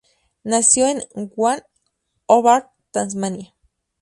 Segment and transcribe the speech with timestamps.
[0.53, 0.87] Nació
[1.37, 1.61] wn
[2.27, 3.53] Hobart, Tasmania.